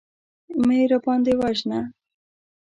مه 0.65 0.73
يې 0.79 0.85
راباندې 0.91 1.33
وژنه. 1.39 1.79